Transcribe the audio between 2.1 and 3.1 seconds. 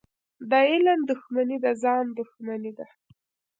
دښمني ده.